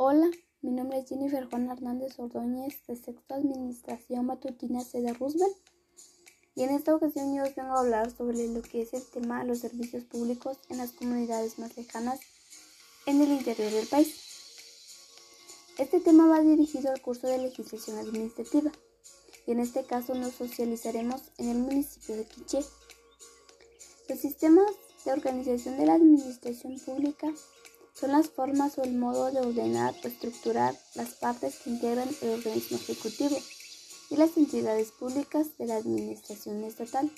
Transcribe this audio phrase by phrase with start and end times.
[0.00, 0.30] Hola,
[0.62, 5.56] mi nombre es Jennifer Juan Hernández Ordóñez de Sexto Administración Matutina de Roosevelt
[6.54, 9.40] y en esta ocasión yo os vengo a hablar sobre lo que es el tema
[9.40, 12.20] de los servicios públicos en las comunidades más lejanas
[13.06, 14.14] en el interior del país.
[15.78, 18.70] Este tema va dirigido al curso de legislación administrativa
[19.48, 22.60] y en este caso nos socializaremos en el municipio de Quiché.
[24.08, 24.70] Los sistemas
[25.04, 27.34] de organización de la administración pública
[27.98, 32.30] son las formas o el modo de ordenar o estructurar las partes que integran el
[32.30, 33.36] organismo ejecutivo
[34.10, 37.10] y las entidades públicas de la administración estatal,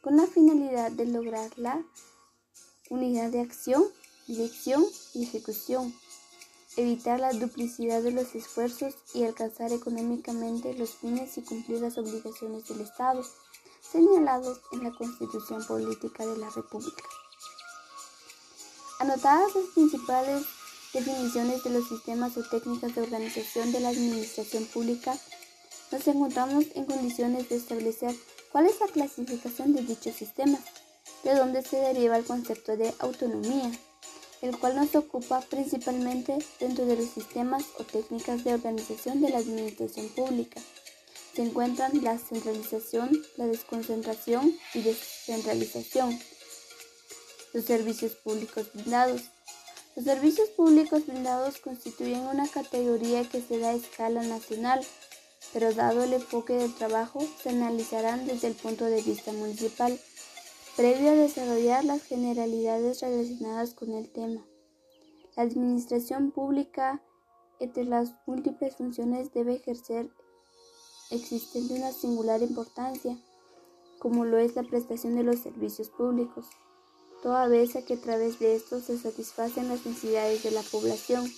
[0.00, 1.82] con la finalidad de lograr la
[2.88, 3.84] unidad de acción,
[4.26, 5.94] dirección y ejecución,
[6.76, 12.66] evitar la duplicidad de los esfuerzos y alcanzar económicamente los fines y cumplir las obligaciones
[12.68, 13.22] del Estado
[13.80, 17.04] señalados en la Constitución Política de la República.
[19.00, 20.42] Anotadas las principales
[20.92, 25.16] definiciones de los sistemas o técnicas de organización de la administración pública,
[25.90, 28.14] nos encontramos en condiciones de establecer
[28.52, 30.60] cuál es la clasificación de dichos sistemas,
[31.24, 33.72] de dónde se deriva el concepto de autonomía,
[34.42, 39.38] el cual nos ocupa principalmente dentro de los sistemas o técnicas de organización de la
[39.38, 40.60] administración pública.
[41.34, 46.20] Se encuentran la centralización, la desconcentración y descentralización
[47.52, 49.22] los servicios públicos blindados.
[49.96, 54.80] Los servicios públicos blindados constituyen una categoría que se da a escala nacional,
[55.52, 59.98] pero dado el enfoque del trabajo, se analizarán desde el punto de vista municipal,
[60.76, 64.46] previo a desarrollar las generalidades relacionadas con el tema.
[65.36, 67.02] La administración pública,
[67.58, 70.08] entre las múltiples funciones, debe ejercer
[71.10, 73.18] existente una singular importancia,
[73.98, 76.46] como lo es la prestación de los servicios públicos
[77.22, 81.30] toda vez que a través de estos se satisfacen las necesidades de la población.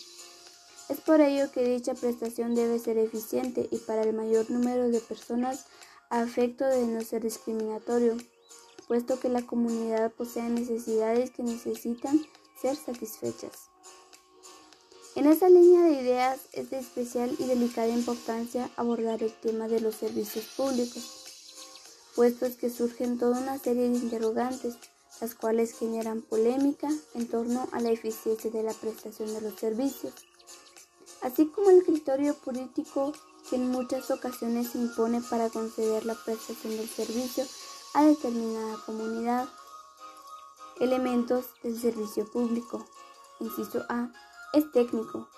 [0.89, 5.01] Es por ello que dicha prestación debe ser eficiente y para el mayor número de
[5.01, 5.67] personas
[6.11, 8.17] a efecto de no ser discriminatorio,
[8.87, 12.21] puesto que la comunidad posee necesidades que necesitan
[12.61, 13.71] ser satisfechas.
[15.15, 19.81] En esa línea de ideas es de especial y delicada importancia abordar el tema de
[19.81, 21.03] los servicios públicos,
[22.15, 24.77] puesto que surgen toda una serie de interrogantes
[25.23, 30.13] las cuales generan polémica en torno a la eficiencia de la prestación de los servicios,
[31.21, 33.13] así como el criterio político
[33.49, 37.45] que en muchas ocasiones se impone para conceder la prestación del servicio
[37.95, 39.49] a determinada comunidad.
[40.81, 42.85] Elementos del servicio público.
[43.39, 44.11] Inciso A.
[44.53, 45.29] Es técnico.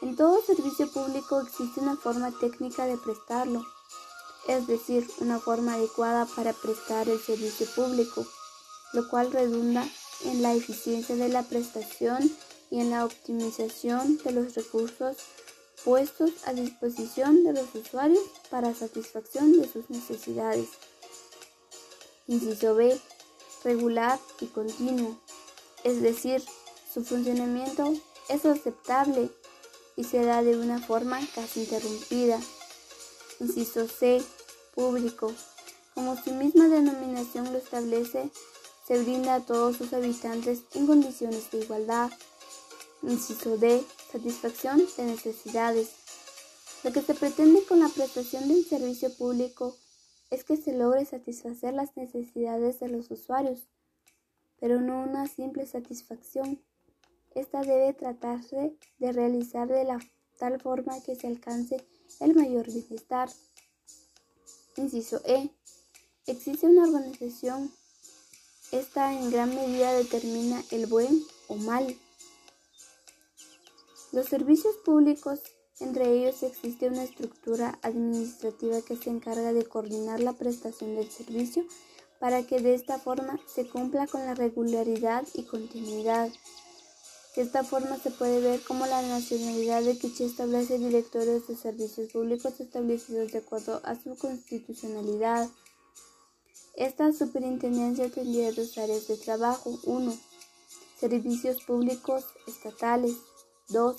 [0.00, 3.62] En todo servicio público existe una forma técnica de prestarlo,
[4.48, 8.24] es decir, una forma adecuada para prestar el servicio público
[8.94, 9.86] lo cual redunda
[10.24, 12.30] en la eficiencia de la prestación
[12.70, 15.16] y en la optimización de los recursos
[15.84, 20.68] puestos a disposición de los usuarios para satisfacción de sus necesidades.
[22.26, 22.98] Inciso B.
[23.64, 25.18] Regular y continuo,
[25.84, 26.42] es decir,
[26.92, 27.94] su funcionamiento
[28.28, 29.30] es aceptable
[29.96, 32.38] y se da de una forma casi interrumpida.
[33.40, 34.22] Inciso C.
[34.74, 35.32] Público.
[35.94, 38.30] Como su misma denominación lo establece,
[38.86, 42.10] se brinda a todos sus habitantes en condiciones de igualdad.
[43.02, 43.84] Inciso D.
[44.12, 45.90] Satisfacción de necesidades.
[46.82, 49.74] Lo que se pretende con la prestación de un servicio público
[50.30, 53.60] es que se logre satisfacer las necesidades de los usuarios,
[54.60, 56.62] pero no una simple satisfacción.
[57.34, 59.98] Esta debe tratarse de realizar de la
[60.38, 61.84] tal forma que se alcance
[62.20, 63.30] el mayor bienestar.
[64.76, 65.50] Inciso E.
[66.26, 67.72] Existe una organización
[68.78, 71.96] esta en gran medida determina el buen o mal.
[74.12, 75.40] Los servicios públicos,
[75.80, 81.64] entre ellos existe una estructura administrativa que se encarga de coordinar la prestación del servicio
[82.20, 86.30] para que de esta forma se cumpla con la regularidad y continuidad.
[87.36, 92.12] De esta forma se puede ver cómo la nacionalidad de Quiché establece directores de servicios
[92.12, 95.48] públicos establecidos de acuerdo a su constitucionalidad.
[96.76, 99.78] Esta superintendencia tendría dos áreas de trabajo.
[99.84, 100.12] 1.
[100.98, 103.14] Servicios públicos estatales.
[103.68, 103.96] 2.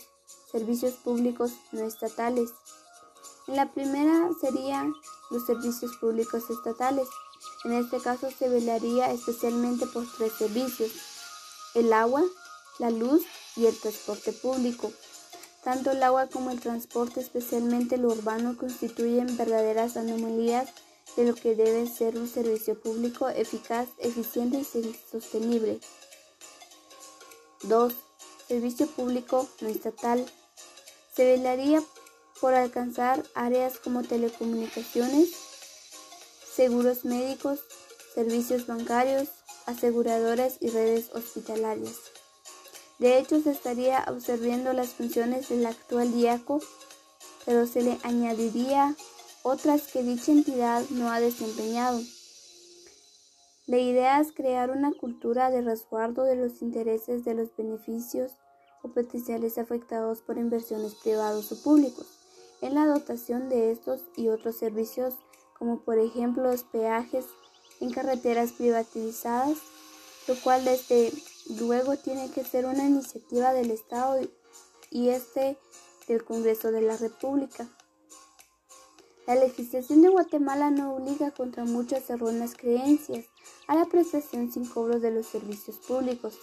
[0.51, 2.49] Servicios públicos no estatales.
[3.47, 4.93] En la primera serían
[5.31, 7.07] los servicios públicos estatales.
[7.63, 10.91] En este caso se velaría especialmente por tres servicios.
[11.75, 12.23] El agua,
[12.79, 13.23] la luz
[13.55, 14.91] y el transporte público.
[15.63, 20.69] Tanto el agua como el transporte, especialmente lo urbano, constituyen verdaderas anomalías
[21.15, 25.79] de lo que debe ser un servicio público eficaz, eficiente y sostenible.
[27.63, 27.93] 2.
[28.47, 30.25] Servicio público no estatal.
[31.15, 31.81] Se velaría
[32.41, 35.29] por alcanzar áreas como telecomunicaciones,
[36.53, 37.59] seguros médicos,
[38.13, 39.29] servicios bancarios,
[39.65, 41.95] aseguradoras y redes hospitalarias.
[42.99, 46.61] De hecho, se estaría absorbiendo las funciones del actual DIACO,
[47.45, 48.95] pero se le añadiría
[49.47, 52.01] otras que dicha entidad no ha desempeñado.
[53.67, 58.31] La idea es crear una cultura de resguardo de los intereses de los beneficios
[58.81, 62.07] o potenciales afectados por inversiones privados o públicos
[62.61, 65.13] en la dotación de estos y otros servicios
[65.59, 67.25] como por ejemplo los peajes
[67.81, 69.59] en carreteras privatizadas,
[70.27, 71.11] lo cual desde
[71.59, 74.21] luego tiene que ser una iniciativa del Estado
[74.89, 75.55] y este
[76.07, 77.69] del Congreso de la República.
[79.27, 83.25] La legislación de Guatemala no obliga contra muchas erróneas creencias
[83.67, 86.37] a la prestación sin cobro de los servicios públicos.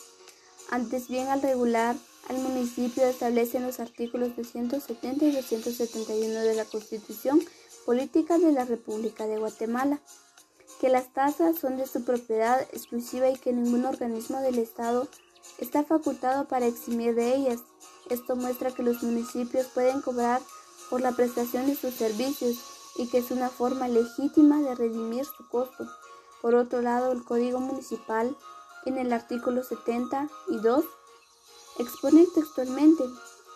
[0.68, 1.94] Antes bien, al regular
[2.28, 7.40] al municipio establece en los artículos 270 y 271 de la Constitución
[7.86, 10.00] Política de la República de Guatemala
[10.80, 15.06] que las tasas son de su propiedad exclusiva y que ningún organismo del Estado
[15.58, 17.60] está facultado para eximir de ellas.
[18.10, 20.42] Esto muestra que los municipios pueden cobrar
[20.90, 25.48] por la prestación de sus servicios y que es una forma legítima de redimir su
[25.48, 25.86] costo.
[26.40, 28.36] Por otro lado, el Código Municipal,
[28.84, 30.84] en el artículo 72,
[31.78, 33.04] expone textualmente,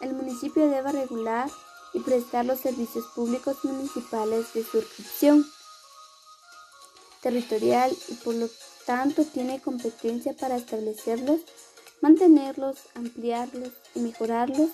[0.01, 1.51] el municipio debe regular
[1.93, 5.47] y prestar los servicios públicos municipales de suscripción
[7.23, 8.49] territorial y por lo
[8.85, 11.41] tanto tiene competencia para establecerlos,
[12.01, 14.71] mantenerlos, ampliarlos y mejorarlos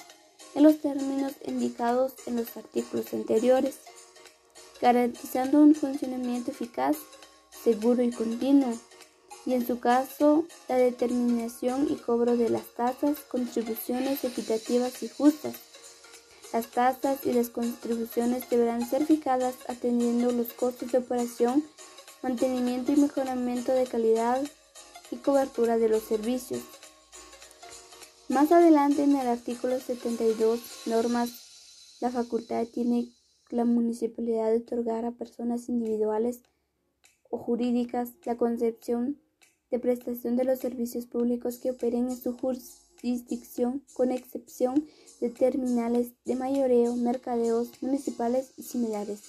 [0.54, 3.78] en los términos indicados en los artículos anteriores
[4.82, 6.96] garantizando un funcionamiento eficaz,
[7.62, 8.76] seguro y continuo,
[9.46, 15.54] y en su caso la determinación y cobro de las tasas, contribuciones equitativas y justas.
[16.52, 21.64] Las tasas y las contribuciones deberán ser fijadas atendiendo los costos de operación,
[22.22, 24.42] mantenimiento y mejoramiento de calidad
[25.12, 26.60] y cobertura de los servicios.
[28.28, 31.30] Más adelante en el artículo 72, normas,
[32.00, 33.12] la facultad tiene
[33.52, 36.40] la municipalidad de otorgar a personas individuales
[37.30, 39.18] o jurídicas la concepción
[39.70, 44.86] de prestación de los servicios públicos que operen en su jurisdicción, con excepción
[45.20, 49.20] de terminales de mayoreo, mercadeos municipales y similares.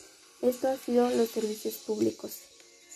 [0.42, 2.53] Esto ha sido los servicios públicos.